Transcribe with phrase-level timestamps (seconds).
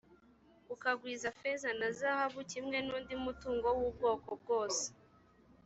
[0.73, 4.85] ukagwiza feza na zahabu, kimwe n’undi mutungo w’ubwoko bwose,